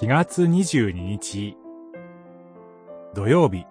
[0.00, 1.54] 4月22日。
[3.14, 3.66] 土曜日。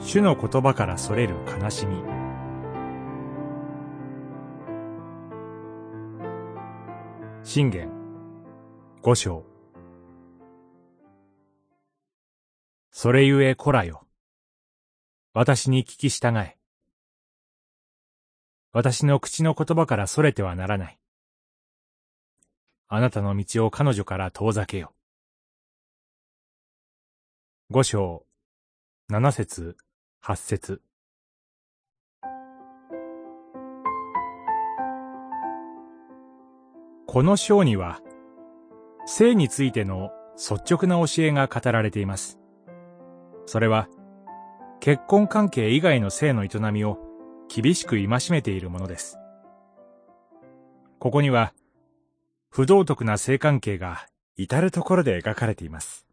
[0.00, 2.02] 主の言葉からそれる悲しみ。
[7.44, 7.92] 信玄。
[9.02, 9.44] 五章。
[12.90, 14.06] それゆえこらよ。
[15.34, 16.56] 私に聞き従え。
[18.72, 21.01] 私の口の言葉からそれてはならない。
[22.94, 24.92] あなたの道を彼女から遠ざけよ。
[27.70, 28.26] 五章、
[29.08, 29.78] 七節、
[30.20, 30.82] 八節。
[37.06, 37.98] この章には、
[39.06, 42.38] 性についての率直な教えが語られています。
[43.46, 43.88] それは、
[44.80, 46.98] 結婚関係以外の性の営みを
[47.48, 49.18] 厳しく戒めているものです。
[50.98, 51.54] ここには、
[52.54, 56.06] 不道徳な性関係が至るところで描かれています。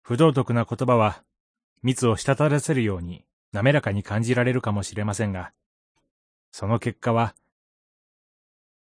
[0.00, 1.22] 不道徳な言葉は
[1.82, 5.52] 蜜を滴らせるように滑らかに感じられるかもしれませんが、
[6.50, 7.34] その結果は、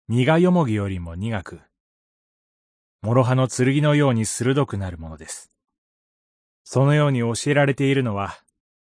[0.07, 1.61] 苦よもぎよりも苦く、
[3.03, 5.51] 諸刃の剣のように鋭くなるものです。
[6.63, 8.35] そのように教えられているのは、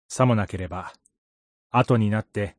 [0.08, 0.93] さもなければ、
[1.69, 2.55] 後になって、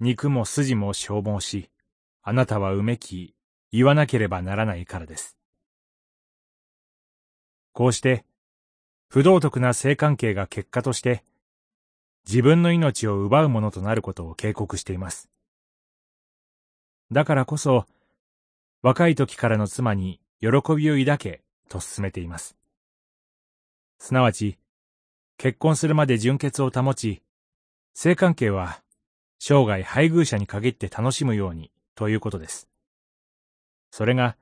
[0.00, 1.68] 肉も筋も消耗し、
[2.28, 3.36] あなたはうめき、
[3.70, 5.36] 言わなければならないからです。
[7.72, 8.24] こうして、
[9.08, 11.22] 不道徳な性関係が結果として、
[12.26, 15.30] 自分の命を奪うものとなることを警告しています。
[17.12, 17.86] だからこそ、
[18.82, 22.56] 若い時からの妻に喜びを抱けと進めています。
[24.00, 24.58] すなわち、
[25.38, 27.22] 結婚するまで純潔を保ち、
[27.94, 28.82] 性関係は
[29.38, 32.68] 生涯配偶者に限って楽しむようにということです。
[33.90, 34.36] それが、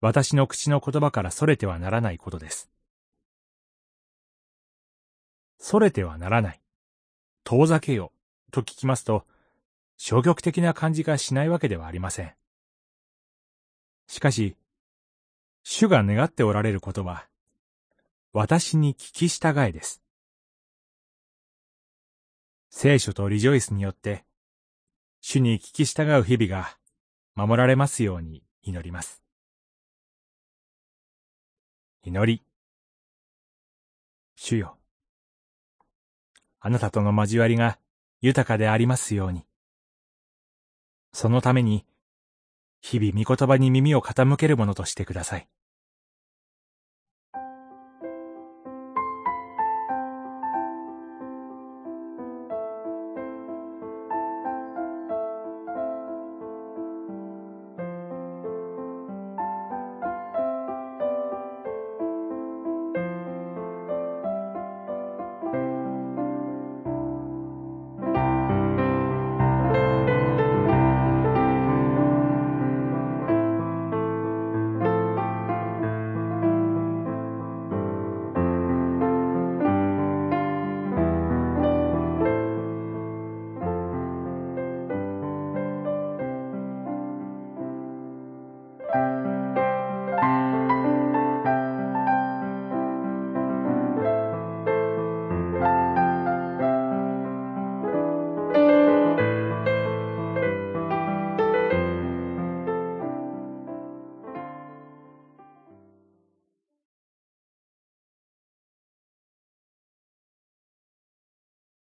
[0.00, 2.70] 私の口の言葉から逸れてはならないことです。
[5.60, 6.60] 逸れてはならない。
[7.44, 8.12] 遠ざけよ、
[8.50, 9.26] と聞きますと、
[9.98, 12.34] 消極的な感じがしないわけではありません。
[14.06, 14.56] しかし、
[15.64, 17.28] 主が願っておられることは、
[18.32, 20.00] 私に聞き従えです。
[22.70, 24.24] 聖書とリジョイスによって、
[25.20, 26.76] 主に聞き従う日々が
[27.34, 29.22] 守られますように祈ります。
[32.04, 32.42] 祈り。
[34.36, 34.78] 主よ。
[36.60, 37.78] あなたとの交わりが
[38.20, 39.44] 豊かでありますように。
[41.12, 41.84] そのために、
[42.80, 45.48] 日々御言葉に耳を傾けるものとしてください。